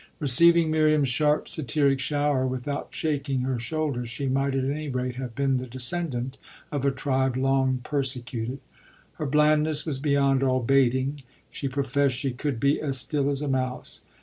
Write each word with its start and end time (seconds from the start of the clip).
Receiving 0.19 0.71
Miriam's 0.71 1.09
sharp, 1.09 1.47
satiric 1.47 1.99
shower 1.99 2.47
without 2.47 2.87
shaking 2.89 3.41
her 3.41 3.59
shoulders 3.59 4.09
she 4.09 4.25
might 4.27 4.55
at 4.55 4.63
any 4.65 4.89
rate 4.89 5.13
have 5.17 5.35
been 5.35 5.57
the 5.57 5.67
descendant 5.67 6.39
of 6.71 6.83
a 6.85 6.89
tribe 6.91 7.37
long 7.37 7.81
persecuted. 7.83 8.57
Her 9.19 9.27
blandness 9.27 9.85
was 9.85 9.99
beyond 9.99 10.41
all 10.41 10.63
baiting; 10.63 11.21
she 11.51 11.67
professed 11.67 12.17
she 12.17 12.31
could 12.31 12.59
be 12.59 12.81
as 12.81 12.97
still 12.97 13.29
as 13.29 13.43
a 13.43 13.47
mouse. 13.47 14.01